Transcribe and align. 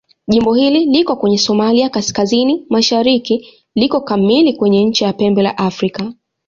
Jimbo 0.27 0.53
hili 0.53 0.85
liko 0.85 1.15
kwenye 1.15 1.37
Somalia 1.37 1.89
kaskazini-mashariki 1.89 3.47
liko 3.75 4.01
kamili 4.01 4.53
kwenye 4.53 4.83
ncha 4.85 5.05
ya 5.05 5.13
Pembe 5.13 5.41
la 5.41 5.57
Afrika. 5.57 6.13